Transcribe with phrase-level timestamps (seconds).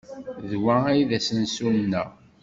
[0.49, 2.09] D wa ay d asensu-nneɣ?